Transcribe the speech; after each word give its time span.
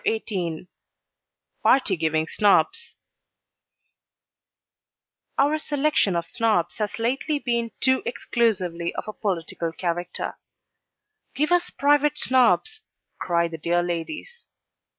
CHAPTER 0.03 0.25
XVIII 0.33 0.67
PARTY 1.61 1.95
GIVING 1.95 2.25
SNOBS 2.25 2.95
Our 5.37 5.59
selection 5.59 6.15
of 6.15 6.27
Snobs 6.27 6.79
has 6.79 6.97
lately 6.97 7.37
been 7.37 7.69
too 7.79 8.01
exclusively 8.03 8.95
of 8.95 9.07
a 9.07 9.13
political 9.13 9.71
character. 9.71 10.39
'Give 11.35 11.51
us 11.51 11.69
private 11.69 12.17
Snobs,' 12.17 12.81
cry 13.19 13.47
the 13.47 13.59
dear 13.59 13.83
ladies. 13.83 14.47